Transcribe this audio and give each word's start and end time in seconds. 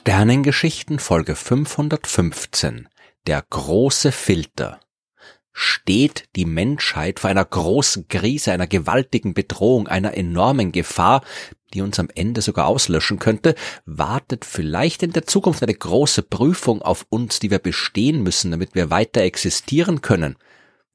Sternengeschichten 0.00 0.98
Folge 0.98 1.36
515 1.36 2.88
Der 3.26 3.44
große 3.50 4.12
Filter. 4.12 4.80
Steht 5.52 6.24
die 6.36 6.46
Menschheit 6.46 7.20
vor 7.20 7.28
einer 7.28 7.44
großen 7.44 8.08
Krise, 8.08 8.52
einer 8.52 8.66
gewaltigen 8.66 9.34
Bedrohung, 9.34 9.88
einer 9.88 10.14
enormen 10.16 10.72
Gefahr, 10.72 11.22
die 11.74 11.82
uns 11.82 11.98
am 11.98 12.08
Ende 12.14 12.40
sogar 12.40 12.66
auslöschen 12.66 13.18
könnte, 13.18 13.54
wartet 13.84 14.46
vielleicht 14.46 15.02
in 15.02 15.12
der 15.12 15.26
Zukunft 15.26 15.62
eine 15.62 15.74
große 15.74 16.22
Prüfung 16.22 16.80
auf 16.80 17.04
uns, 17.10 17.38
die 17.38 17.50
wir 17.50 17.58
bestehen 17.58 18.22
müssen, 18.22 18.52
damit 18.52 18.74
wir 18.74 18.88
weiter 18.88 19.20
existieren 19.20 20.00
können? 20.00 20.36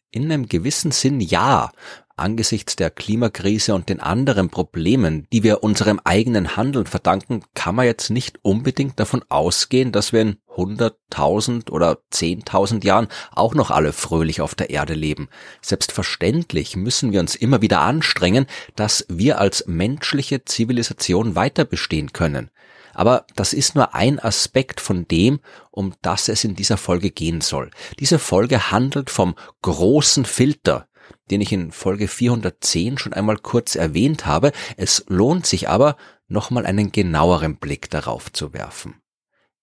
In 0.09 0.31
einem 0.31 0.49
gewissen 0.49 0.89
Sinn 0.89 1.22
ja, 1.22 1.72
Angesichts 2.17 2.77
der 2.77 2.91
Klimakrise 2.91 3.75
und 3.75 3.89
den 3.89 3.99
anderen 3.99 4.49
Problemen, 4.49 5.27
die 5.33 5.43
wir 5.43 5.63
unserem 5.63 5.99
eigenen 6.05 6.55
Handeln 6.55 6.85
verdanken, 6.85 7.43
kann 7.55 7.75
man 7.75 7.85
jetzt 7.85 8.09
nicht 8.09 8.39
unbedingt 8.41 8.97
davon 9.01 9.23
ausgehen, 9.27 9.91
dass 9.91 10.13
wir 10.13 10.21
in 10.21 10.38
100.000 10.55 11.71
oder 11.71 11.97
10.000 12.13 12.85
Jahren 12.85 13.09
auch 13.31 13.53
noch 13.53 13.69
alle 13.69 13.91
fröhlich 13.91 14.39
auf 14.39 14.55
der 14.55 14.69
Erde 14.69 14.93
leben. 14.93 15.27
Selbstverständlich 15.61 16.77
müssen 16.77 17.11
wir 17.11 17.19
uns 17.19 17.35
immer 17.35 17.61
wieder 17.61 17.81
anstrengen, 17.81 18.45
dass 18.77 19.05
wir 19.09 19.39
als 19.39 19.67
menschliche 19.67 20.45
Zivilisation 20.45 21.35
weiter 21.35 21.66
bestehen 21.66 22.13
können. 22.13 22.49
Aber 22.93 23.25
das 23.35 23.52
ist 23.52 23.75
nur 23.75 23.93
ein 23.93 24.19
Aspekt 24.19 24.79
von 24.79 25.05
dem, 25.05 25.41
um 25.69 25.93
das 26.02 26.29
es 26.29 26.45
in 26.45 26.55
dieser 26.55 26.77
Folge 26.77 27.11
gehen 27.11 27.41
soll. 27.41 27.72
Diese 28.00 28.19
Folge 28.19 28.72
handelt 28.72 29.09
vom 29.09 29.35
großen 29.63 30.23
Filter, 30.23 30.88
den 31.31 31.42
ich 31.42 31.52
in 31.52 31.72
Folge 31.72 32.08
410 32.08 32.98
schon 32.98 33.14
einmal 33.14 33.38
kurz 33.38 33.75
erwähnt 33.75 34.25
habe. 34.25 34.52
Es 34.78 35.06
lohnt 35.08 35.45
sich 35.45 35.70
aber, 35.70 35.97
nochmal 36.28 36.66
einen 36.66 36.92
genaueren 36.92 37.58
Blick 37.58 37.89
darauf 37.89 38.31
zu 38.31 38.53
werfen. 38.53 39.02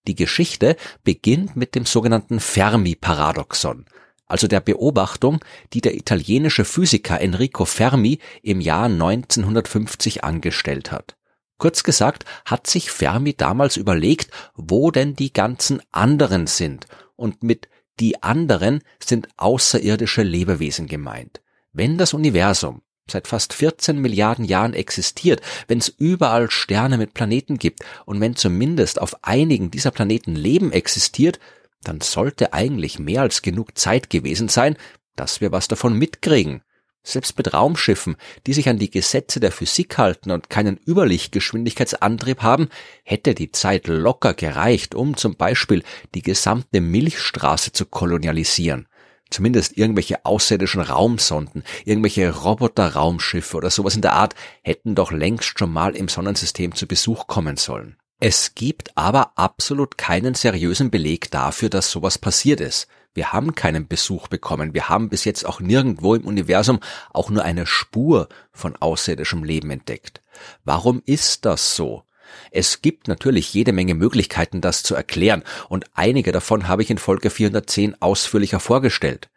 Die 0.07 0.15
Geschichte 0.15 0.77
beginnt 1.05 1.55
mit 1.55 1.75
dem 1.75 1.87
sogenannten 1.87 2.41
Fermi-Paradoxon, 2.41 3.87
also 4.27 4.49
der 4.49 4.61
Beobachtung, 4.61 5.41
die 5.73 5.81
der 5.81 5.95
italienische 5.95 6.65
Physiker 6.65 7.21
Enrico 7.21 7.65
Fermi 7.65 8.19
im 8.43 8.61
Jahr 8.61 8.87
1950 8.87 10.25
angestellt 10.25 10.91
hat. 10.91 11.17
Kurz 11.59 11.85
gesagt 11.85 12.25
hat 12.45 12.67
sich 12.67 12.91
Fermi 12.91 13.35
damals 13.35 13.77
überlegt, 13.77 14.31
wo 14.57 14.91
denn 14.91 15.15
die 15.15 15.33
ganzen 15.33 15.81
anderen 15.93 16.49
sind 16.49 16.89
und 17.15 17.45
mit 17.45 17.69
die 18.01 18.23
anderen 18.23 18.83
sind 19.03 19.29
außerirdische 19.37 20.23
Lebewesen 20.23 20.87
gemeint. 20.87 21.43
Wenn 21.73 21.99
das 21.99 22.15
Universum 22.15 22.83
seit 23.11 23.29
fast 23.29 23.53
14 23.53 23.99
Milliarden 23.99 24.45
Jahren 24.45 24.75
existiert, 24.75 25.41
wenn 25.69 25.79
es 25.79 25.89
überall 25.89 26.51
Sterne 26.51 26.99
mit 26.99 27.15
Planeten 27.15 27.59
gibt 27.59 27.81
und 28.07 28.21
wenn 28.21 28.37
zumindest 28.37 29.01
auf 29.01 29.17
einigen 29.23 29.71
dieser 29.71 29.91
Planeten 29.91 30.35
Leben 30.35 30.73
existiert, 30.73 31.39
dann 31.83 32.01
sollte 32.01 32.53
eigentlich 32.53 32.99
mehr 32.99 33.23
als 33.23 33.43
genug 33.43 33.77
Zeit 33.77 34.09
gewesen 34.09 34.49
sein, 34.49 34.77
dass 35.17 35.41
wir 35.41 35.53
was 35.53 35.69
davon 35.69 35.99
mitkriegen. 35.99 36.63
Selbst 37.05 37.37
mit 37.37 37.53
Raumschiffen, 37.53 38.17
die 38.47 38.53
sich 38.53 38.69
an 38.69 38.79
die 38.79 38.91
Gesetze 38.91 39.41
der 39.41 39.51
Physik 39.51 39.99
halten 39.99 40.31
und 40.31 40.51
keinen 40.51 40.79
Überlichtgeschwindigkeitsantrieb 40.87 42.43
haben, 42.43 42.69
hätte 43.03 43.35
die 43.35 43.51
Zeit 43.51 43.89
locker 43.89 44.35
gereicht, 44.35 44.95
um 44.95 45.17
zum 45.17 45.37
Beispiel 45.37 45.83
die 46.15 46.23
gesamte 46.23 46.81
Milchstraße 46.81 47.73
zu 47.73 47.87
kolonialisieren 47.87 48.87
zumindest 49.33 49.79
irgendwelche 49.79 50.25
außerirdischen 50.25 50.83
Raumsonden, 50.83 51.65
irgendwelche 51.85 52.31
Roboter-Raumschiffe 52.31 53.57
oder 53.57 53.71
sowas 53.71 53.97
in 53.97 54.03
der 54.03 54.13
Art 54.13 54.35
hätten 54.63 54.95
doch 54.95 55.11
längst 55.11 55.59
schon 55.59 55.73
mal 55.73 55.97
im 55.97 56.09
Sonnensystem 56.09 56.75
zu 56.75 56.87
Besuch 56.87 57.27
kommen 57.27 57.57
sollen. 57.57 57.97
Es 58.25 58.55
gibt 58.55 58.97
aber 58.97 59.33
absolut 59.35 59.99
keinen 59.99 60.35
seriösen 60.35 60.93
Beleg 60.93 61.33
dafür, 61.33 61.69
dass 61.69 61.91
sowas 61.91 62.19
passiert 62.19 62.61
ist. 62.61 62.87
Wir 63.15 63.33
haben 63.33 63.57
keinen 63.57 63.89
Besuch 63.89 64.29
bekommen. 64.29 64.75
Wir 64.75 64.89
haben 64.89 65.09
bis 65.09 65.25
jetzt 65.25 65.45
auch 65.45 65.59
nirgendwo 65.59 66.15
im 66.15 66.25
Universum 66.25 66.79
auch 67.13 67.31
nur 67.31 67.43
eine 67.43 67.67
Spur 67.67 68.29
von 68.53 68.77
außerirdischem 68.77 69.43
Leben 69.43 69.71
entdeckt. 69.71 70.23
Warum 70.65 71.03
ist 71.05 71.47
das 71.47 71.75
so? 71.75 72.05
Es 72.53 72.81
gibt 72.81 73.09
natürlich 73.09 73.53
jede 73.55 73.73
Menge 73.73 73.97
Möglichkeiten, 73.97 74.61
das 74.61 74.85
zu 74.85 74.95
erklären, 74.95 75.43
und 75.69 75.87
einige 75.95 76.31
davon 76.31 76.69
habe 76.69 76.83
ich 76.83 76.91
in 76.91 76.99
Folge 76.99 77.29
410 77.29 78.01
ausführlicher 78.01 78.61
vorgestellt. 78.61 79.31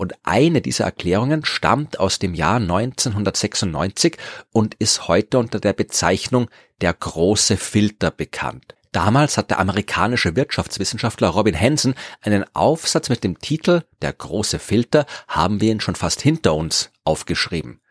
Und 0.00 0.14
eine 0.22 0.62
dieser 0.62 0.84
Erklärungen 0.84 1.44
stammt 1.44 2.00
aus 2.00 2.18
dem 2.18 2.32
Jahr 2.32 2.56
1996 2.56 4.16
und 4.50 4.74
ist 4.76 5.08
heute 5.08 5.36
unter 5.36 5.60
der 5.60 5.74
Bezeichnung 5.74 6.48
der 6.80 6.94
große 6.94 7.58
Filter 7.58 8.10
bekannt. 8.10 8.74
Damals 8.92 9.36
hat 9.36 9.50
der 9.50 9.60
amerikanische 9.60 10.36
Wirtschaftswissenschaftler 10.36 11.28
Robin 11.28 11.54
Hansen 11.54 11.94
einen 12.22 12.46
Aufsatz 12.54 13.10
mit 13.10 13.24
dem 13.24 13.40
Titel 13.40 13.82
Der 14.00 14.14
große 14.14 14.58
Filter 14.58 15.04
haben 15.28 15.60
wir 15.60 15.70
ihn 15.70 15.80
schon 15.80 15.96
fast 15.96 16.22
hinter 16.22 16.54
uns 16.54 16.90
aufgeschrieben. 17.04 17.82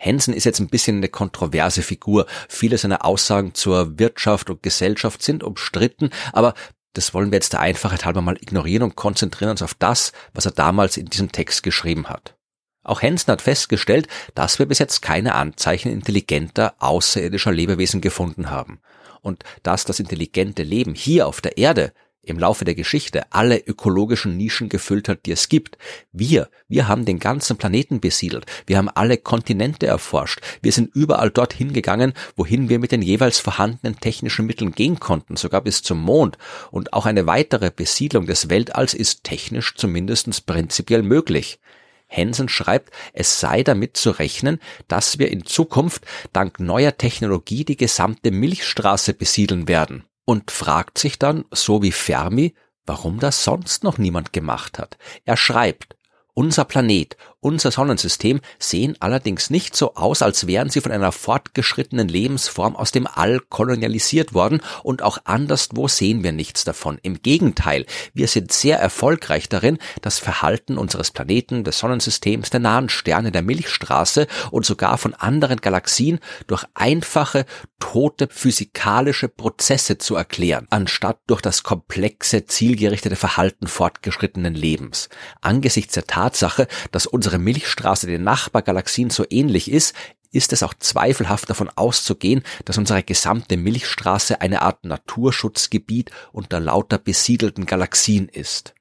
Hansen 0.00 0.34
ist 0.34 0.44
jetzt 0.44 0.58
ein 0.58 0.68
bisschen 0.68 0.96
eine 0.96 1.08
kontroverse 1.08 1.82
Figur. 1.82 2.26
Viele 2.48 2.76
seiner 2.76 3.04
Aussagen 3.04 3.54
zur 3.54 4.00
Wirtschaft 4.00 4.50
und 4.50 4.64
Gesellschaft 4.64 5.22
sind 5.22 5.44
umstritten, 5.44 6.10
aber 6.32 6.54
das 6.96 7.12
wollen 7.12 7.30
wir 7.30 7.36
jetzt 7.36 7.52
der 7.52 7.60
Einfachheit 7.60 8.04
halber 8.04 8.22
mal 8.22 8.38
ignorieren 8.40 8.82
und 8.82 8.96
konzentrieren 8.96 9.50
uns 9.50 9.62
auf 9.62 9.74
das, 9.74 10.12
was 10.32 10.46
er 10.46 10.52
damals 10.52 10.96
in 10.96 11.06
diesem 11.06 11.30
Text 11.30 11.62
geschrieben 11.62 12.08
hat. 12.08 12.36
Auch 12.82 13.02
Hansen 13.02 13.32
hat 13.32 13.42
festgestellt, 13.42 14.08
dass 14.34 14.58
wir 14.58 14.66
bis 14.66 14.78
jetzt 14.78 15.02
keine 15.02 15.34
Anzeichen 15.34 15.90
intelligenter 15.90 16.74
außerirdischer 16.78 17.52
Lebewesen 17.52 18.00
gefunden 18.00 18.48
haben. 18.48 18.80
Und 19.20 19.42
dass 19.64 19.84
das 19.84 19.98
intelligente 19.98 20.62
Leben 20.62 20.94
hier 20.94 21.26
auf 21.26 21.40
der 21.40 21.58
Erde 21.58 21.92
im 22.26 22.38
Laufe 22.38 22.64
der 22.64 22.74
Geschichte 22.74 23.32
alle 23.32 23.58
ökologischen 23.58 24.36
Nischen 24.36 24.68
gefüllt 24.68 25.08
hat, 25.08 25.26
die 25.26 25.32
es 25.32 25.48
gibt. 25.48 25.78
Wir, 26.12 26.48
wir 26.68 26.88
haben 26.88 27.04
den 27.04 27.18
ganzen 27.18 27.56
Planeten 27.56 28.00
besiedelt. 28.00 28.46
Wir 28.66 28.78
haben 28.78 28.88
alle 28.88 29.16
Kontinente 29.16 29.86
erforscht. 29.86 30.40
Wir 30.60 30.72
sind 30.72 30.94
überall 30.94 31.30
dorthin 31.30 31.72
gegangen, 31.72 32.12
wohin 32.34 32.68
wir 32.68 32.78
mit 32.78 32.92
den 32.92 33.02
jeweils 33.02 33.38
vorhandenen 33.38 34.00
technischen 34.00 34.46
Mitteln 34.46 34.72
gehen 34.72 34.98
konnten, 34.98 35.36
sogar 35.36 35.60
bis 35.60 35.82
zum 35.82 36.00
Mond. 36.00 36.36
Und 36.70 36.92
auch 36.92 37.06
eine 37.06 37.26
weitere 37.26 37.70
Besiedlung 37.70 38.26
des 38.26 38.50
Weltalls 38.50 38.92
ist 38.92 39.22
technisch 39.22 39.74
zumindest 39.76 40.46
prinzipiell 40.46 41.02
möglich. 41.02 41.60
Hansen 42.08 42.48
schreibt, 42.48 42.92
es 43.12 43.40
sei 43.40 43.62
damit 43.62 43.96
zu 43.96 44.10
rechnen, 44.10 44.60
dass 44.88 45.18
wir 45.18 45.30
in 45.30 45.44
Zukunft 45.44 46.04
dank 46.32 46.60
neuer 46.60 46.96
Technologie 46.96 47.64
die 47.64 47.76
gesamte 47.76 48.30
Milchstraße 48.30 49.12
besiedeln 49.14 49.68
werden 49.68 50.04
und 50.26 50.50
fragt 50.50 50.98
sich 50.98 51.18
dann, 51.18 51.46
so 51.50 51.82
wie 51.82 51.92
Fermi, 51.92 52.54
warum 52.84 53.18
das 53.18 53.42
sonst 53.42 53.82
noch 53.82 53.96
niemand 53.96 54.34
gemacht 54.34 54.78
hat. 54.78 54.98
Er 55.24 55.38
schreibt, 55.38 55.96
unser 56.34 56.66
Planet, 56.66 57.16
unser 57.46 57.70
Sonnensystem 57.70 58.40
sehen 58.58 58.96
allerdings 58.98 59.50
nicht 59.50 59.76
so 59.76 59.94
aus, 59.94 60.20
als 60.20 60.48
wären 60.48 60.68
sie 60.68 60.80
von 60.80 60.90
einer 60.90 61.12
fortgeschrittenen 61.12 62.08
Lebensform 62.08 62.74
aus 62.74 62.90
dem 62.90 63.06
All 63.06 63.38
kolonialisiert 63.38 64.34
worden 64.34 64.60
und 64.82 65.00
auch 65.00 65.18
anderswo 65.26 65.86
sehen 65.86 66.24
wir 66.24 66.32
nichts 66.32 66.64
davon. 66.64 66.98
Im 67.02 67.22
Gegenteil, 67.22 67.86
wir 68.14 68.26
sind 68.26 68.50
sehr 68.50 68.80
erfolgreich 68.80 69.48
darin, 69.48 69.78
das 70.02 70.18
Verhalten 70.18 70.76
unseres 70.76 71.12
Planeten, 71.12 71.62
des 71.62 71.78
Sonnensystems, 71.78 72.50
der 72.50 72.58
nahen 72.58 72.88
Sterne, 72.88 73.30
der 73.30 73.42
Milchstraße 73.42 74.26
und 74.50 74.66
sogar 74.66 74.98
von 74.98 75.14
anderen 75.14 75.60
Galaxien 75.60 76.18
durch 76.48 76.64
einfache, 76.74 77.46
tote 77.78 78.26
physikalische 78.28 79.28
Prozesse 79.28 79.98
zu 79.98 80.16
erklären, 80.16 80.66
anstatt 80.70 81.20
durch 81.28 81.42
das 81.42 81.62
komplexe, 81.62 82.46
zielgerichtete 82.46 83.14
Verhalten 83.14 83.68
fortgeschrittenen 83.68 84.54
Lebens. 84.54 85.10
Angesichts 85.42 85.94
der 85.94 86.08
Tatsache, 86.08 86.66
dass 86.90 87.06
unsere 87.06 87.35
Milchstraße 87.38 88.06
den 88.06 88.24
Nachbargalaxien 88.24 89.10
so 89.10 89.24
ähnlich 89.28 89.70
ist, 89.70 89.94
ist 90.32 90.52
es 90.52 90.62
auch 90.62 90.74
zweifelhaft 90.74 91.50
davon 91.50 91.70
auszugehen, 91.74 92.42
dass 92.64 92.78
unsere 92.78 93.02
gesamte 93.02 93.56
Milchstraße 93.56 94.40
eine 94.40 94.62
Art 94.62 94.84
Naturschutzgebiet 94.84 96.10
unter 96.32 96.60
lauter 96.60 96.98
besiedelten 96.98 97.66
Galaxien 97.66 98.28
ist. 98.28 98.75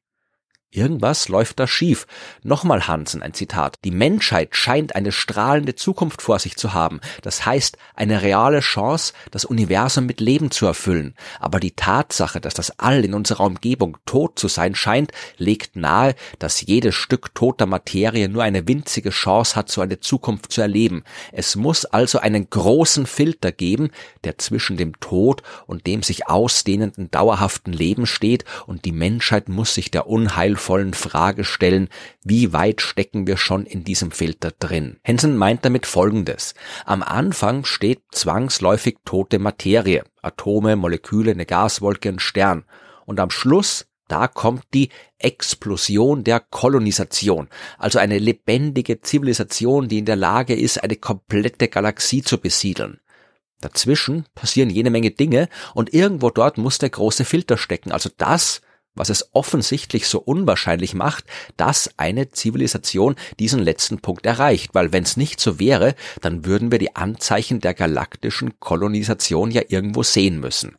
Irgendwas 0.75 1.29
läuft 1.29 1.59
da 1.59 1.67
schief. 1.67 2.05
Nochmal 2.43 2.85
Hansen, 2.87 3.21
ein 3.21 3.33
Zitat. 3.33 3.77
Die 3.85 3.91
Menschheit 3.91 4.57
scheint 4.57 4.93
eine 4.93 5.13
strahlende 5.13 5.75
Zukunft 5.75 6.21
vor 6.21 6.37
sich 6.37 6.57
zu 6.57 6.73
haben. 6.73 6.99
Das 7.21 7.45
heißt, 7.45 7.77
eine 7.95 8.21
reale 8.21 8.59
Chance, 8.59 9.13
das 9.31 9.45
Universum 9.45 10.05
mit 10.05 10.19
Leben 10.19 10.51
zu 10.51 10.65
erfüllen. 10.65 11.15
Aber 11.39 11.61
die 11.61 11.77
Tatsache, 11.77 12.41
dass 12.41 12.55
das 12.55 12.77
All 12.77 13.05
in 13.05 13.13
unserer 13.13 13.45
Umgebung 13.45 13.97
tot 14.05 14.37
zu 14.37 14.49
sein 14.49 14.75
scheint, 14.75 15.13
legt 15.37 15.77
nahe, 15.77 16.13
dass 16.39 16.59
jedes 16.59 16.93
Stück 16.95 17.33
toter 17.33 17.67
Materie 17.67 18.27
nur 18.27 18.43
eine 18.43 18.67
winzige 18.67 19.11
Chance 19.11 19.55
hat, 19.55 19.71
so 19.71 19.79
eine 19.79 20.01
Zukunft 20.01 20.51
zu 20.51 20.59
erleben. 20.59 21.05
Es 21.31 21.55
muss 21.55 21.85
also 21.85 22.19
einen 22.19 22.49
großen 22.49 23.05
Filter 23.05 23.53
geben, 23.53 23.91
der 24.25 24.37
zwischen 24.39 24.75
dem 24.75 24.99
Tod 24.99 25.41
und 25.67 25.87
dem 25.87 26.03
sich 26.03 26.27
ausdehnenden 26.27 27.09
dauerhaften 27.11 27.71
Leben 27.71 28.05
steht, 28.05 28.43
und 28.67 28.83
die 28.83 28.91
Menschheit 28.91 29.47
muss 29.47 29.73
sich 29.73 29.89
der 29.89 30.07
Unheil 30.07 30.54
qualvollen 30.55 30.93
Frage 30.93 31.43
stellen, 31.43 31.89
wie 32.23 32.53
weit 32.53 32.81
stecken 32.81 33.27
wir 33.27 33.37
schon 33.37 33.65
in 33.65 33.83
diesem 33.83 34.11
Filter 34.11 34.51
drin? 34.51 34.97
Henson 35.03 35.35
meint 35.37 35.65
damit 35.65 35.85
Folgendes. 35.85 36.53
Am 36.85 37.03
Anfang 37.03 37.65
steht 37.65 38.01
zwangsläufig 38.11 38.97
tote 39.03 39.37
Materie, 39.39 40.03
Atome, 40.21 40.75
Moleküle, 40.75 41.31
eine 41.31 41.45
Gaswolke, 41.45 42.09
ein 42.09 42.19
Stern. 42.19 42.63
Und 43.05 43.19
am 43.19 43.29
Schluss 43.29 43.85
da 44.07 44.27
kommt 44.27 44.65
die 44.75 44.89
Explosion 45.17 46.23
der 46.23 46.39
Kolonisation, 46.39 47.47
also 47.79 47.97
eine 47.97 48.19
lebendige 48.19 49.01
Zivilisation, 49.01 49.87
die 49.87 49.97
in 49.97 50.05
der 50.05 50.15
Lage 50.15 50.53
ist, 50.53 50.83
eine 50.83 50.95
komplette 50.95 51.67
Galaxie 51.69 52.21
zu 52.21 52.37
besiedeln. 52.37 52.99
Dazwischen 53.61 54.25
passieren 54.35 54.69
jene 54.69 54.91
Menge 54.91 55.09
Dinge 55.09 55.49
und 55.73 55.91
irgendwo 55.91 56.29
dort 56.29 56.59
muss 56.59 56.77
der 56.77 56.91
große 56.91 57.25
Filter 57.25 57.57
stecken, 57.57 57.91
also 57.91 58.11
das, 58.15 58.61
was 58.95 59.09
es 59.09 59.29
offensichtlich 59.33 60.07
so 60.07 60.19
unwahrscheinlich 60.19 60.93
macht, 60.93 61.25
dass 61.57 61.91
eine 61.97 62.31
Zivilisation 62.31 63.15
diesen 63.39 63.59
letzten 63.59 63.99
Punkt 63.99 64.25
erreicht, 64.25 64.73
weil 64.73 64.91
wenn 64.91 65.03
es 65.03 65.17
nicht 65.17 65.39
so 65.39 65.59
wäre, 65.59 65.95
dann 66.21 66.45
würden 66.45 66.71
wir 66.71 66.79
die 66.79 66.95
Anzeichen 66.95 67.59
der 67.59 67.73
galaktischen 67.73 68.59
Kolonisation 68.59 69.51
ja 69.51 69.61
irgendwo 69.67 70.03
sehen 70.03 70.39
müssen. 70.39 70.77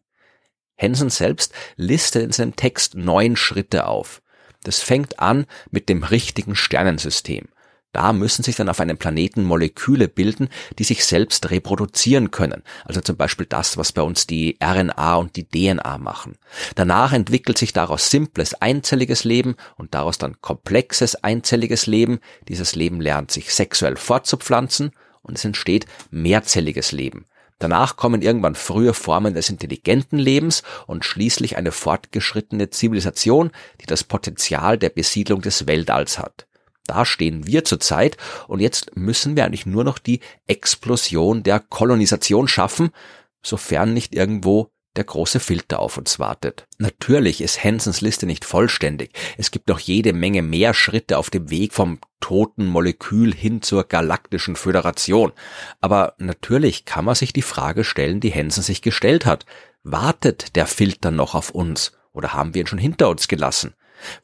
Henson 0.77 1.11
selbst 1.11 1.53
listet 1.77 2.25
in 2.25 2.33
seinem 2.33 2.57
Text 2.57 2.95
neun 2.95 3.37
Schritte 3.37 3.87
auf. 3.87 4.23
Das 4.63 4.81
fängt 4.83 5.21
an 5.21 5.47
mit 5.71 5.89
dem 5.89 6.03
richtigen 6.03 6.57
Sternensystem. 6.57 7.49
Da 7.97 8.13
müssen 8.13 8.43
sich 8.43 8.57
dann 8.57 8.69
auf 8.69 8.79
einem 8.79 8.99
Planeten 8.99 9.43
Moleküle 9.43 10.07
bilden, 10.07 10.51
die 10.79 10.85
sich 10.85 11.07
selbst 11.07 11.51
reproduzieren 11.51 12.31
können. 12.31 12.63
Also 12.85 13.01
zum 13.01 13.17
Beispiel 13.17 13.47
das, 13.47 13.79
was 13.79 13.93
bei 13.93 14.03
uns 14.03 14.27
die 14.27 14.59
RNA 14.63 15.15
und 15.15 15.35
die 15.37 15.49
DNA 15.49 15.97
machen. 15.97 16.37
Danach 16.75 17.15
entwickelt 17.15 17.57
sich 17.57 17.73
daraus 17.73 18.11
simples 18.11 18.53
einzelliges 18.53 19.25
Leben 19.25 19.57
und 19.79 19.95
daraus 19.95 20.19
dann 20.19 20.43
komplexes 20.43 21.15
einzelliges 21.25 21.87
Leben. 21.87 22.19
Dieses 22.49 22.75
Leben 22.75 23.01
lernt 23.01 23.31
sich 23.31 23.55
sexuell 23.55 23.97
fortzupflanzen 23.97 24.91
und 25.23 25.39
es 25.39 25.47
entsteht 25.47 25.87
mehrzelliges 26.11 26.93
Leben. 26.93 27.25
Danach 27.59 27.97
kommen 27.97 28.21
irgendwann 28.21 28.57
frühe 28.57 28.93
Formen 28.93 29.33
des 29.33 29.49
intelligenten 29.49 30.19
Lebens 30.19 30.63
und 30.87 31.07
schließlich 31.07 31.57
eine 31.57 31.73
fortgeschrittene 31.73 32.69
Zivilisation, 32.69 33.53
die 33.81 33.87
das 33.87 34.05
Potenzial 34.05 34.77
der 34.77 34.91
Besiedlung 34.91 35.41
des 35.41 35.67
Weltalls 35.67 36.19
hat. 36.19 36.46
Da 36.87 37.05
stehen 37.05 37.47
wir 37.47 37.65
zurzeit 37.65 38.17
und 38.49 38.61
jetzt 38.61 38.97
müssen 38.97 39.37
wir 39.37 39.45
eigentlich 39.45 39.67
nur 39.67 39.85
noch 39.85 39.99
die 39.99 40.21
Explosion 40.47 41.43
der 41.43 41.61
Kolonisation 41.61 42.49
schaffen, 42.49 42.91
sofern 43.43 43.93
nicht 43.95 44.15
irgendwo 44.15 44.71
der 44.97 45.05
große 45.05 45.41
Filter 45.41 45.79
auf 45.81 45.99
uns 45.99 46.19
wartet. 46.19 46.67
Natürlich 46.79 47.41
ist 47.41 47.63
Hansons 47.63 48.01
Liste 48.01 48.27
nicht 48.27 48.45
vollständig. 48.45 49.13
Es 49.37 49.51
gibt 49.51 49.69
noch 49.69 49.79
jede 49.79 50.13
Menge 50.13 50.43
mehr 50.43 50.75
Schritte 50.75 51.19
auf 51.19 51.31
dem 51.31 51.51
Weg 51.51 51.75
vom 51.75 51.99
toten 52.21 52.67
Molekül 52.67 53.35
hin 53.35 53.63
zur 53.63 53.85
galaktischen 53.85 54.57
Föderation. 54.57 55.33
Aber 55.81 56.15
natürlich 56.19 56.85
kann 56.85 57.05
man 57.05 57.15
sich 57.15 57.33
die 57.33 57.43
Frage 57.43 57.85
stellen, 57.85 58.21
die 58.21 58.33
Hansen 58.33 58.63
sich 58.63 58.83
gestellt 58.83 59.27
hat. 59.27 59.45
Wartet 59.83 60.57
der 60.57 60.67
Filter 60.67 61.11
noch 61.11 61.35
auf 61.35 61.51
uns 61.51 61.93
oder 62.13 62.33
haben 62.33 62.55
wir 62.55 62.63
ihn 62.63 62.67
schon 62.67 62.79
hinter 62.79 63.09
uns 63.09 63.29
gelassen? 63.29 63.75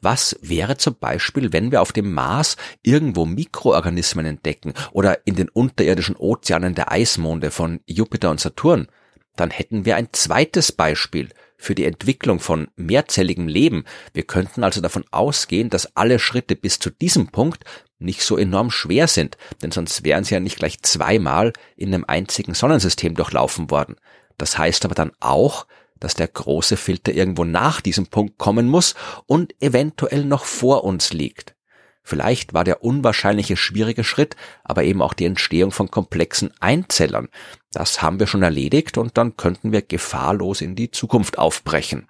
Was 0.01 0.37
wäre 0.41 0.77
zum 0.77 0.95
Beispiel, 0.99 1.53
wenn 1.53 1.71
wir 1.71 1.81
auf 1.81 1.91
dem 1.91 2.13
Mars 2.13 2.57
irgendwo 2.81 3.25
Mikroorganismen 3.25 4.25
entdecken 4.25 4.73
oder 4.91 5.25
in 5.25 5.35
den 5.35 5.49
unterirdischen 5.49 6.15
Ozeanen 6.15 6.75
der 6.75 6.91
Eismonde 6.91 7.51
von 7.51 7.79
Jupiter 7.85 8.29
und 8.31 8.39
Saturn? 8.39 8.87
dann 9.35 9.49
hätten 9.49 9.85
wir 9.85 9.95
ein 9.95 10.09
zweites 10.11 10.71
Beispiel 10.71 11.29
für 11.57 11.75
die 11.75 11.85
Entwicklung 11.85 12.39
von 12.39 12.67
mehrzelligem 12.75 13.47
Leben. 13.47 13.85
Wir 14.13 14.23
könnten 14.23 14.63
also 14.63 14.81
davon 14.81 15.05
ausgehen, 15.11 15.69
dass 15.69 15.95
alle 15.95 16.19
Schritte 16.19 16.55
bis 16.55 16.79
zu 16.79 16.89
diesem 16.89 17.27
Punkt 17.27 17.63
nicht 17.99 18.21
so 18.21 18.37
enorm 18.37 18.69
schwer 18.69 19.07
sind, 19.07 19.37
denn 19.61 19.71
sonst 19.71 20.03
wären 20.03 20.23
sie 20.23 20.33
ja 20.33 20.39
nicht 20.39 20.57
gleich 20.57 20.81
zweimal 20.81 21.53
in 21.75 21.93
einem 21.93 22.05
einzigen 22.05 22.53
Sonnensystem 22.53 23.15
durchlaufen 23.15 23.71
worden. 23.71 23.95
Das 24.37 24.57
heißt 24.57 24.83
aber 24.85 24.95
dann 24.95 25.13
auch, 25.19 25.65
dass 26.03 26.15
der 26.15 26.27
große 26.27 26.75
Filter 26.75 27.13
irgendwo 27.13 27.45
nach 27.45 27.79
diesem 27.79 28.07
Punkt 28.07 28.37
kommen 28.37 28.67
muss 28.67 28.93
und 29.25 29.55
eventuell 29.61 30.25
noch 30.25 30.43
vor 30.43 30.83
uns 30.83 31.13
liegt. 31.13 31.55
Vielleicht 32.03 32.53
war 32.53 32.65
der 32.65 32.83
unwahrscheinliche 32.83 33.55
schwierige 33.55 34.03
Schritt 34.03 34.35
aber 34.65 34.83
eben 34.83 35.01
auch 35.01 35.13
die 35.13 35.23
Entstehung 35.23 35.71
von 35.71 35.89
komplexen 35.89 36.51
Einzellern. 36.59 37.29
Das 37.71 38.01
haben 38.01 38.19
wir 38.19 38.27
schon 38.27 38.43
erledigt 38.43 38.97
und 38.97 39.17
dann 39.17 39.37
könnten 39.37 39.71
wir 39.71 39.81
gefahrlos 39.81 40.59
in 40.59 40.75
die 40.75 40.91
Zukunft 40.91 41.37
aufbrechen. 41.37 42.09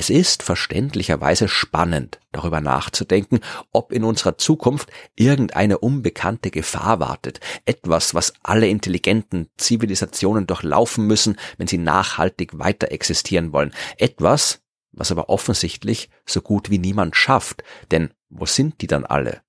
Es 0.00 0.08
ist 0.08 0.42
verständlicherweise 0.42 1.46
spannend, 1.46 2.20
darüber 2.32 2.62
nachzudenken, 2.62 3.40
ob 3.70 3.92
in 3.92 4.02
unserer 4.02 4.38
Zukunft 4.38 4.88
irgendeine 5.14 5.76
unbekannte 5.76 6.50
Gefahr 6.50 7.00
wartet, 7.00 7.40
etwas, 7.66 8.14
was 8.14 8.32
alle 8.42 8.66
intelligenten 8.66 9.50
Zivilisationen 9.58 10.46
durchlaufen 10.46 11.06
müssen, 11.06 11.36
wenn 11.58 11.66
sie 11.66 11.76
nachhaltig 11.76 12.58
weiter 12.58 12.90
existieren 12.92 13.52
wollen, 13.52 13.74
etwas, 13.98 14.62
was 14.90 15.12
aber 15.12 15.28
offensichtlich 15.28 16.08
so 16.24 16.40
gut 16.40 16.70
wie 16.70 16.78
niemand 16.78 17.14
schafft, 17.14 17.62
denn 17.90 18.14
wo 18.30 18.46
sind 18.46 18.80
die 18.80 18.86
dann 18.86 19.04
alle? 19.04 19.42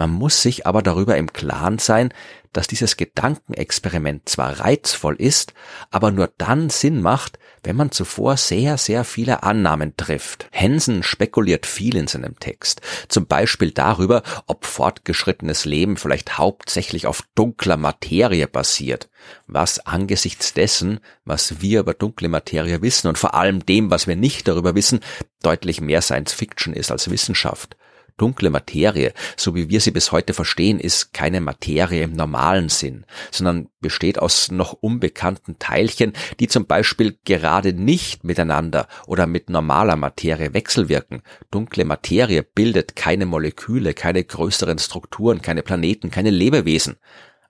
Man 0.00 0.12
muss 0.12 0.40
sich 0.40 0.66
aber 0.66 0.80
darüber 0.80 1.18
im 1.18 1.30
Klaren 1.30 1.78
sein, 1.78 2.08
dass 2.54 2.66
dieses 2.66 2.96
Gedankenexperiment 2.96 4.26
zwar 4.30 4.60
reizvoll 4.60 5.14
ist, 5.16 5.52
aber 5.90 6.10
nur 6.10 6.32
dann 6.38 6.70
Sinn 6.70 7.02
macht, 7.02 7.38
wenn 7.62 7.76
man 7.76 7.92
zuvor 7.92 8.38
sehr, 8.38 8.78
sehr 8.78 9.04
viele 9.04 9.42
Annahmen 9.42 9.98
trifft. 9.98 10.48
Hensen 10.52 11.02
spekuliert 11.02 11.66
viel 11.66 11.96
in 11.96 12.06
seinem 12.06 12.40
Text, 12.40 12.80
zum 13.08 13.26
Beispiel 13.26 13.72
darüber, 13.72 14.22
ob 14.46 14.64
fortgeschrittenes 14.64 15.66
Leben 15.66 15.98
vielleicht 15.98 16.38
hauptsächlich 16.38 17.06
auf 17.06 17.22
dunkler 17.34 17.76
Materie 17.76 18.48
basiert, 18.48 19.10
was 19.48 19.84
angesichts 19.84 20.54
dessen, 20.54 21.00
was 21.26 21.60
wir 21.60 21.80
über 21.80 21.92
dunkle 21.92 22.30
Materie 22.30 22.80
wissen 22.80 23.08
und 23.08 23.18
vor 23.18 23.34
allem 23.34 23.66
dem, 23.66 23.90
was 23.90 24.06
wir 24.06 24.16
nicht 24.16 24.48
darüber 24.48 24.74
wissen, 24.74 25.00
deutlich 25.42 25.82
mehr 25.82 26.00
Science 26.00 26.32
Fiction 26.32 26.72
ist 26.72 26.90
als 26.90 27.10
Wissenschaft. 27.10 27.76
Dunkle 28.16 28.50
Materie, 28.50 29.12
so 29.36 29.54
wie 29.54 29.68
wir 29.68 29.80
sie 29.80 29.90
bis 29.90 30.12
heute 30.12 30.34
verstehen, 30.34 30.80
ist 30.80 31.12
keine 31.12 31.40
Materie 31.40 32.02
im 32.02 32.12
normalen 32.12 32.68
Sinn, 32.68 33.04
sondern 33.30 33.68
besteht 33.80 34.18
aus 34.18 34.50
noch 34.50 34.72
unbekannten 34.72 35.58
Teilchen, 35.58 36.12
die 36.38 36.48
zum 36.48 36.66
Beispiel 36.66 37.18
gerade 37.24 37.72
nicht 37.72 38.24
miteinander 38.24 38.88
oder 39.06 39.26
mit 39.26 39.50
normaler 39.50 39.96
Materie 39.96 40.54
wechselwirken. 40.54 41.22
Dunkle 41.50 41.84
Materie 41.84 42.42
bildet 42.42 42.96
keine 42.96 43.26
Moleküle, 43.26 43.94
keine 43.94 44.24
größeren 44.24 44.78
Strukturen, 44.78 45.42
keine 45.42 45.62
Planeten, 45.62 46.10
keine 46.10 46.30
Lebewesen. 46.30 46.96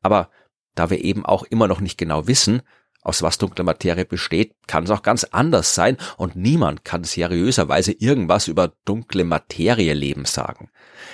Aber 0.02 0.30
da 0.74 0.90
wir 0.90 1.02
eben 1.02 1.26
auch 1.26 1.42
immer 1.44 1.68
noch 1.68 1.80
nicht 1.80 1.98
genau 1.98 2.26
wissen, 2.26 2.62
aus 3.02 3.22
was 3.22 3.38
dunkle 3.38 3.64
Materie 3.64 4.04
besteht, 4.04 4.54
kann 4.66 4.84
es 4.84 4.90
auch 4.90 5.02
ganz 5.02 5.24
anders 5.24 5.74
sein 5.74 5.96
und 6.16 6.36
niemand 6.36 6.84
kann 6.84 7.04
seriöserweise 7.04 7.92
irgendwas 7.92 8.48
über 8.48 8.72
dunkle 8.84 9.24
Materie 9.24 9.94
Leben 9.94 10.24
sagen. 10.24 10.70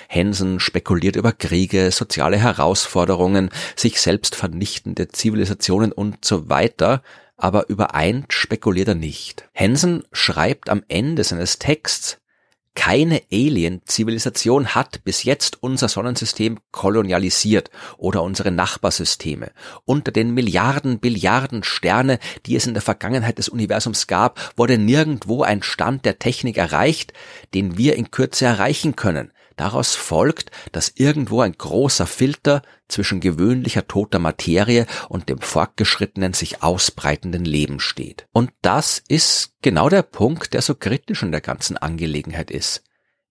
Hensen 0.09 0.59
spekuliert 0.59 1.15
über 1.15 1.31
Kriege, 1.31 1.91
soziale 1.91 2.37
Herausforderungen, 2.37 3.49
sich 3.75 4.01
selbst 4.01 4.35
vernichtende 4.35 5.07
Zivilisationen 5.07 5.91
und 5.91 6.25
so 6.25 6.49
weiter, 6.49 7.01
aber 7.37 7.69
über 7.69 7.93
ein 7.95 8.25
spekuliert 8.29 8.89
er 8.89 8.95
nicht. 8.95 9.47
Hensen 9.53 10.03
schreibt 10.11 10.69
am 10.69 10.83
Ende 10.87 11.23
seines 11.23 11.59
Texts, 11.59 12.19
keine 12.77 13.23
Alien-Zivilisation 13.33 14.75
hat 14.75 15.03
bis 15.03 15.23
jetzt 15.23 15.63
unser 15.63 15.89
Sonnensystem 15.89 16.59
kolonialisiert 16.71 17.71
oder 17.97 18.21
unsere 18.21 18.51
Nachbarsysteme. 18.51 19.51
Unter 19.83 20.11
den 20.11 20.35
Milliarden, 20.35 20.99
Billiarden 20.99 21.63
Sterne, 21.63 22.19
die 22.45 22.55
es 22.55 22.67
in 22.67 22.75
der 22.75 22.83
Vergangenheit 22.83 23.39
des 23.39 23.49
Universums 23.49 24.05
gab, 24.05 24.39
wurde 24.55 24.77
nirgendwo 24.77 25.41
ein 25.41 25.63
Stand 25.63 26.05
der 26.05 26.19
Technik 26.19 26.57
erreicht, 26.57 27.13
den 27.55 27.79
wir 27.79 27.95
in 27.95 28.11
Kürze 28.11 28.45
erreichen 28.45 28.95
können. 28.95 29.31
Daraus 29.57 29.95
folgt, 29.95 30.51
dass 30.71 30.93
irgendwo 30.95 31.41
ein 31.41 31.51
großer 31.51 32.05
Filter 32.05 32.61
zwischen 32.87 33.19
gewöhnlicher 33.19 33.87
toter 33.87 34.19
Materie 34.19 34.85
und 35.09 35.29
dem 35.29 35.39
fortgeschrittenen, 35.39 36.33
sich 36.33 36.61
ausbreitenden 36.61 37.43
Leben 37.43 37.79
steht. 37.79 38.27
Und 38.31 38.51
das 38.61 39.01
ist 39.07 39.55
genau 39.63 39.89
der 39.89 40.03
Punkt, 40.03 40.53
der 40.53 40.61
so 40.61 40.75
kritisch 40.75 41.23
in 41.23 41.31
der 41.31 41.41
ganzen 41.41 41.75
Angelegenheit 41.75 42.51
ist. 42.51 42.83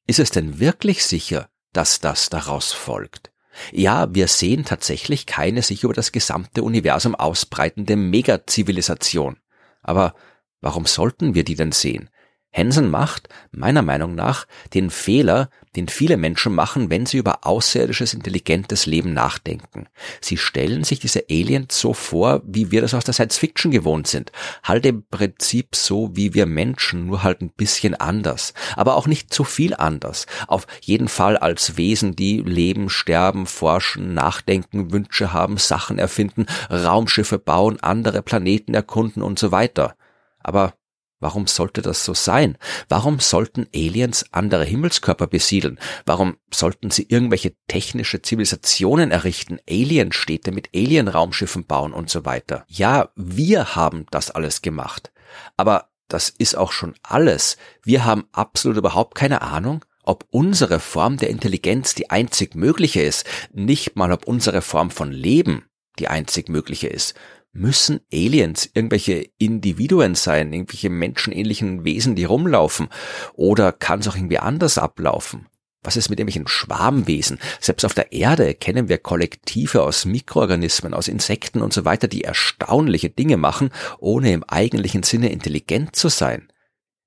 Ist 0.09 0.19
es 0.19 0.31
denn 0.31 0.59
wirklich 0.59 1.05
sicher, 1.05 1.49
dass 1.73 2.01
das 2.01 2.29
daraus 2.29 2.73
folgt? 2.73 3.31
Ja, 3.71 4.13
wir 4.13 4.27
sehen 4.27 4.65
tatsächlich 4.65 5.27
keine 5.27 5.63
sich 5.63 5.85
über 5.85 5.95
das 5.95 6.11
gesamte 6.11 6.65
Universum 6.65 7.15
ausbreitende 7.15 7.95
Megazivilisation. 7.95 9.39
Aber 9.81 10.15
warum 10.61 10.87
sollten 10.87 11.35
wir 11.35 11.45
die 11.45 11.55
denn 11.55 11.73
sehen? 11.73 12.11
Henson 12.57 12.91
macht, 12.91 13.29
meiner 13.51 13.83
Meinung 13.83 14.15
nach, 14.15 14.47
den 14.73 14.89
Fehler, 14.89 15.51
den 15.77 15.89
viele 15.89 16.17
Menschen 16.17 16.55
machen, 16.55 16.89
wenn 16.89 17.05
sie 17.05 17.19
über 17.19 17.47
außerirdisches 17.47 18.15
intelligentes 18.15 18.87
Leben 18.87 19.13
nachdenken. 19.13 19.89
Sie 20.23 20.39
stellen 20.39 20.83
sich 20.83 20.99
diese 20.99 21.25
Aliens 21.29 21.79
so 21.79 21.93
vor, 21.93 22.41
wie 22.47 22.71
wir 22.71 22.81
das 22.81 22.95
aus 22.95 23.05
der 23.05 23.13
Science 23.13 23.37
Fiction 23.37 23.73
gewohnt 23.73 24.07
sind. 24.07 24.33
Halt 24.63 24.87
im 24.87 25.07
Prinzip 25.07 25.77
so 25.77 26.17
wie 26.17 26.33
wir 26.33 26.47
Menschen, 26.47 27.05
nur 27.05 27.23
halt 27.23 27.43
ein 27.43 27.51
bisschen 27.51 27.95
anders. 27.95 28.55
Aber 28.75 28.97
auch 28.97 29.07
nicht 29.07 29.35
zu 29.35 29.45
viel 29.45 29.75
anders. 29.75 30.25
Auf 30.49 30.67
jeden 30.81 31.09
Fall 31.09 31.37
als 31.37 31.77
Wesen, 31.77 32.17
die 32.17 32.41
leben, 32.41 32.89
sterben, 32.89 33.45
forschen, 33.45 34.15
nachdenken, 34.15 34.93
Wünsche 34.93 35.35
haben, 35.35 35.59
Sachen 35.59 35.99
erfinden, 35.99 36.47
Raumschiffe 36.71 37.39
bauen, 37.39 37.81
andere 37.81 38.23
Planeten 38.23 38.73
erkunden 38.73 39.23
und 39.23 39.39
so 39.39 39.53
weiter. 39.53 39.95
Aber 40.39 40.73
Warum 41.19 41.47
sollte 41.47 41.81
das 41.81 42.05
so 42.05 42.13
sein? 42.13 42.59
Warum 42.89 43.21
sollten 43.21 43.67
Aliens 43.75 44.27
andere 44.33 44.65
Himmelskörper 44.65 45.27
besiedeln? 45.27 45.79
Warum 46.05 46.37
sollten 46.53 46.91
sie 46.91 47.07
irgendwelche 47.09 47.55
technische 47.69 48.21
Zivilisationen 48.21 49.11
errichten, 49.11 49.59
Alienstädte 49.69 50.53
mit 50.53 50.69
Alienraumschiffen 50.75 51.65
bauen 51.65 51.95
und 51.95 52.11
so 52.11 52.27
weiter? 52.27 52.65
Ja, 52.69 53.09
wir 53.17 53.75
haben 53.77 54.05
das 54.11 54.31
alles 54.31 54.61
gemacht. 54.61 55.11
Aber 55.57 55.89
das 56.09 56.29
ist 56.29 56.57
auch 56.57 56.73
schon 56.73 56.95
alles. 57.03 57.57
Wir 57.83 58.05
haben 58.05 58.27
absolut 58.33 58.77
überhaupt 58.77 59.15
keine 59.15 59.41
Ahnung, 59.41 59.85
ob 60.03 60.27
unsere 60.31 60.81
Form 60.81 61.17
der 61.17 61.31
Intelligenz 61.31 61.95
die 61.95 62.11
einzig 62.11 62.55
mögliche 62.55 63.01
ist, 63.03 63.27
nicht 63.53 63.97
mal 63.97 64.13
ob 64.13 64.27
unsere 64.27 64.61
Form 64.61 64.91
von 64.91 65.11
Leben 65.11 65.65
die 65.99 66.09
einzig 66.09 66.51
mögliche 66.51 66.89
ist 66.89 67.15
müssen 67.57 68.01
Aliens 68.13 68.71
irgendwelche 68.75 69.29
Individuen 69.39 70.15
sein, 70.15 70.53
irgendwelche 70.53 70.91
menschenähnlichen 70.91 71.85
Wesen, 71.85 72.15
die 72.15 72.25
rumlaufen? 72.25 72.89
Oder 73.35 73.73
kann 73.73 74.01
es 74.01 74.09
auch 74.09 74.17
irgendwie 74.17 74.39
anders 74.39 74.79
ablaufen? 74.79 75.47
Was 75.83 75.97
ist 75.97 76.11
mit 76.11 76.19
irgendwelchen 76.19 76.49
Schwarmwesen? 76.49 77.39
Selbst 77.61 77.85
auf 77.85 77.95
der 77.95 78.13
Erde 78.13 78.55
kennen 78.55 78.89
wir 78.89 78.99
Kollektive 78.99 79.83
aus 79.83 80.05
Mikroorganismen, 80.05 80.95
aus 80.95 81.07
Insekten 81.07 81.63
und 81.63 81.73
so 81.73 81.85
weiter, 81.85 82.09
die 82.09 82.25
erstaunliche 82.25 83.09
Dinge 83.09 83.37
machen, 83.37 83.71
ohne 83.99 84.33
im 84.33 84.43
eigentlichen 84.45 85.05
Sinne 85.05 85.31
intelligent 85.31 85.95
zu 85.95 86.09
sein. 86.09 86.49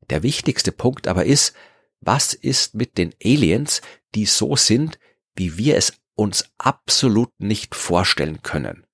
Der 0.10 0.24
wichtigste 0.24 0.72
Punkt 0.72 1.08
aber 1.08 1.26
ist, 1.26 1.54
was 2.00 2.34
ist 2.34 2.74
mit 2.74 2.98
den 2.98 3.14
Aliens, 3.24 3.82
die 4.16 4.26
so 4.26 4.56
sind, 4.56 4.98
wie 5.36 5.58
wir 5.58 5.76
es 5.76 5.94
uns 6.16 6.46
absolut 6.58 7.32
nicht 7.38 7.76
vorstellen 7.76 8.42
können? 8.42 8.86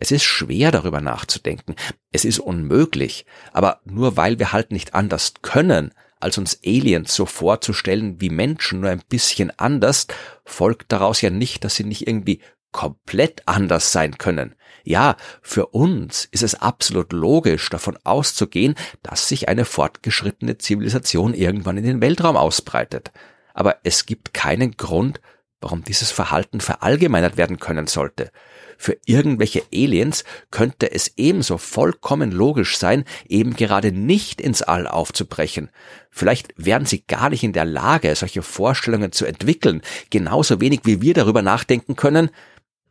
Es 0.00 0.12
ist 0.12 0.22
schwer 0.22 0.70
darüber 0.70 1.00
nachzudenken. 1.00 1.74
Es 2.12 2.24
ist 2.24 2.38
unmöglich. 2.38 3.26
Aber 3.52 3.80
nur 3.84 4.16
weil 4.16 4.38
wir 4.38 4.52
halt 4.52 4.70
nicht 4.70 4.94
anders 4.94 5.34
können, 5.42 5.92
als 6.20 6.38
uns 6.38 6.60
Aliens 6.64 7.14
so 7.14 7.26
vorzustellen 7.26 8.20
wie 8.20 8.30
Menschen, 8.30 8.80
nur 8.80 8.90
ein 8.90 9.02
bisschen 9.08 9.52
anders, 9.58 10.06
folgt 10.44 10.92
daraus 10.92 11.20
ja 11.20 11.30
nicht, 11.30 11.64
dass 11.64 11.74
sie 11.76 11.84
nicht 11.84 12.06
irgendwie 12.06 12.40
komplett 12.70 13.42
anders 13.46 13.92
sein 13.92 14.18
können. 14.18 14.54
Ja, 14.84 15.16
für 15.42 15.66
uns 15.66 16.26
ist 16.30 16.42
es 16.42 16.54
absolut 16.54 17.12
logisch 17.12 17.68
davon 17.70 17.98
auszugehen, 18.04 18.74
dass 19.02 19.28
sich 19.28 19.48
eine 19.48 19.64
fortgeschrittene 19.64 20.58
Zivilisation 20.58 21.34
irgendwann 21.34 21.76
in 21.76 21.84
den 21.84 22.00
Weltraum 22.00 22.36
ausbreitet. 22.36 23.10
Aber 23.54 23.78
es 23.82 24.06
gibt 24.06 24.32
keinen 24.32 24.76
Grund, 24.76 25.20
warum 25.60 25.84
dieses 25.84 26.10
Verhalten 26.10 26.60
verallgemeinert 26.60 27.36
werden 27.36 27.58
können 27.58 27.86
sollte. 27.86 28.30
Für 28.76 28.96
irgendwelche 29.06 29.64
Aliens 29.74 30.22
könnte 30.52 30.92
es 30.92 31.12
ebenso 31.16 31.58
vollkommen 31.58 32.30
logisch 32.30 32.78
sein, 32.78 33.04
eben 33.28 33.56
gerade 33.56 33.90
nicht 33.90 34.40
ins 34.40 34.62
All 34.62 34.86
aufzubrechen. 34.86 35.70
Vielleicht 36.10 36.54
wären 36.56 36.86
sie 36.86 37.04
gar 37.04 37.28
nicht 37.28 37.42
in 37.42 37.52
der 37.52 37.64
Lage, 37.64 38.14
solche 38.14 38.42
Vorstellungen 38.42 39.10
zu 39.10 39.26
entwickeln, 39.26 39.82
genauso 40.10 40.60
wenig 40.60 40.80
wie 40.84 41.02
wir 41.02 41.14
darüber 41.14 41.42
nachdenken 41.42 41.96
können. 41.96 42.30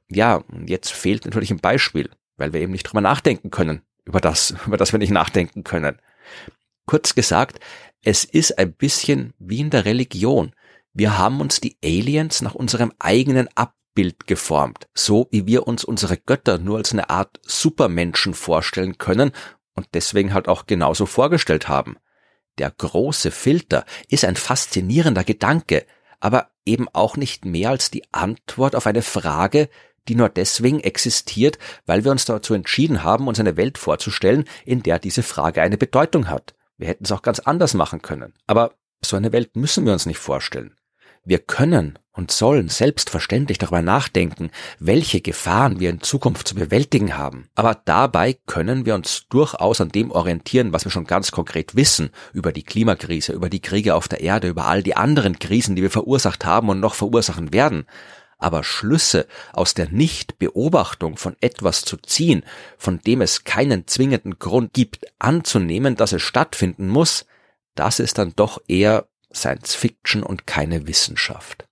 Ja, 0.09 0.43
jetzt 0.65 0.91
fehlt 0.91 1.23
natürlich 1.23 1.51
ein 1.51 1.59
Beispiel, 1.59 2.09
weil 2.35 2.51
wir 2.51 2.59
eben 2.59 2.73
nicht 2.73 2.83
drüber 2.83 3.01
nachdenken 3.01 3.49
können, 3.49 3.81
über 4.03 4.19
das, 4.19 4.55
über 4.67 4.75
das 4.75 4.91
wir 4.91 4.99
nicht 4.99 5.11
nachdenken 5.11 5.63
können. 5.63 5.99
Kurz 6.85 7.15
gesagt, 7.15 7.59
es 8.03 8.25
ist 8.25 8.57
ein 8.57 8.73
bisschen 8.73 9.33
wie 9.39 9.59
in 9.59 9.69
der 9.69 9.85
Religion. 9.85 10.53
Wir 10.99 11.15
haben 11.19 11.41
uns 11.41 11.61
die 11.61 11.77
Aliens 11.83 12.41
nach 12.41 12.55
unserem 12.55 12.91
eigenen 12.97 13.47
Abbild 13.53 14.25
geformt, 14.25 14.87
so 14.95 15.27
wie 15.29 15.45
wir 15.45 15.67
uns 15.67 15.83
unsere 15.83 16.17
Götter 16.17 16.57
nur 16.57 16.77
als 16.77 16.91
eine 16.91 17.11
Art 17.11 17.39
Supermenschen 17.43 18.33
vorstellen 18.33 18.97
können 18.97 19.31
und 19.75 19.85
deswegen 19.93 20.33
halt 20.33 20.47
auch 20.47 20.65
genauso 20.65 21.05
vorgestellt 21.05 21.67
haben. 21.67 21.97
Der 22.57 22.71
große 22.71 23.29
Filter 23.29 23.85
ist 24.09 24.25
ein 24.25 24.35
faszinierender 24.35 25.23
Gedanke, 25.23 25.85
aber 26.19 26.49
eben 26.65 26.87
auch 26.93 27.15
nicht 27.15 27.45
mehr 27.45 27.69
als 27.69 27.91
die 27.91 28.11
Antwort 28.11 28.75
auf 28.75 28.87
eine 28.87 29.03
Frage, 29.03 29.69
die 30.07 30.15
nur 30.15 30.29
deswegen 30.29 30.79
existiert, 30.79 31.59
weil 31.85 32.05
wir 32.05 32.11
uns 32.11 32.25
dazu 32.25 32.55
entschieden 32.55 33.03
haben, 33.03 33.27
uns 33.27 33.39
eine 33.39 33.55
Welt 33.55 33.77
vorzustellen, 33.77 34.45
in 34.65 34.81
der 34.81 34.97
diese 34.97 35.21
Frage 35.21 35.61
eine 35.61 35.77
Bedeutung 35.77 36.27
hat. 36.27 36.55
Wir 36.75 36.87
hätten 36.87 37.03
es 37.03 37.11
auch 37.11 37.21
ganz 37.21 37.37
anders 37.37 37.75
machen 37.75 38.01
können. 38.01 38.33
Aber 38.47 38.73
so 39.05 39.15
eine 39.15 39.31
Welt 39.31 39.55
müssen 39.55 39.85
wir 39.85 39.93
uns 39.93 40.07
nicht 40.07 40.17
vorstellen. 40.17 40.73
Wir 41.27 41.39
können 41.39 41.99
und 42.13 42.31
sollen 42.31 42.69
selbstverständlich 42.69 43.57
darüber 43.57 43.81
nachdenken, 43.81 44.49
welche 44.79 45.19
Gefahren 45.19 45.81
wir 45.81 45.89
in 45.89 45.99
Zukunft 45.99 46.47
zu 46.47 46.55
bewältigen 46.55 47.17
haben. 47.17 47.49
Aber 47.53 47.81
dabei 47.83 48.37
können 48.45 48.85
wir 48.85 48.95
uns 48.95 49.27
durchaus 49.27 49.81
an 49.81 49.89
dem 49.89 50.11
orientieren, 50.11 50.71
was 50.71 50.85
wir 50.85 50.91
schon 50.91 51.05
ganz 51.05 51.33
konkret 51.33 51.75
wissen 51.75 52.11
über 52.31 52.53
die 52.53 52.63
Klimakrise, 52.63 53.33
über 53.33 53.49
die 53.49 53.59
Kriege 53.59 53.95
auf 53.95 54.07
der 54.07 54.21
Erde, 54.21 54.47
über 54.47 54.67
all 54.67 54.83
die 54.83 54.95
anderen 54.95 55.37
Krisen, 55.37 55.75
die 55.75 55.81
wir 55.81 55.91
verursacht 55.91 56.45
haben 56.45 56.69
und 56.69 56.79
noch 56.79 56.95
verursachen 56.95 57.51
werden. 57.51 57.87
Aber 58.37 58.63
Schlüsse 58.63 59.27
aus 59.51 59.73
der 59.73 59.89
Nichtbeobachtung 59.89 61.17
von 61.17 61.35
etwas 61.41 61.83
zu 61.83 61.97
ziehen, 61.97 62.45
von 62.77 62.99
dem 62.99 63.19
es 63.19 63.43
keinen 63.43 63.85
zwingenden 63.85 64.39
Grund 64.39 64.71
gibt 64.71 65.05
anzunehmen, 65.19 65.97
dass 65.97 66.13
es 66.13 66.21
stattfinden 66.21 66.87
muss, 66.87 67.25
das 67.75 67.99
ist 67.99 68.17
dann 68.17 68.31
doch 68.33 68.61
eher 68.69 69.09
Science 69.33 69.75
Fiction 69.75 70.23
und 70.23 70.47
keine 70.47 70.87
Wissenschaft. 70.87 71.67